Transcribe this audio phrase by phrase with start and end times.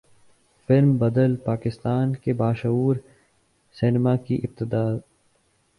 [0.67, 2.95] film بدل پاکستان کے باشعور
[3.79, 4.85] سینما کی ابتدا